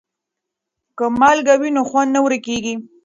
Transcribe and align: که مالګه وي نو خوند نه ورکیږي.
که 0.97 1.05
مالګه 1.19 1.55
وي 1.59 1.69
نو 1.75 1.81
خوند 1.89 2.09
نه 2.15 2.19
ورکیږي. 2.25 2.75